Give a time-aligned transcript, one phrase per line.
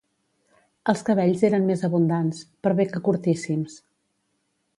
[0.93, 3.79] Els cabells eren més abundants, per bé que curtíssims.